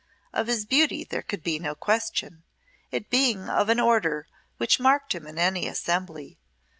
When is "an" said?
3.69-3.79